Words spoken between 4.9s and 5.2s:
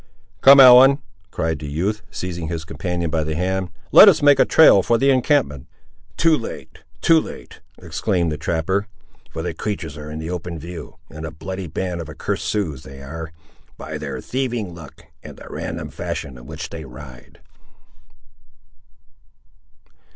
the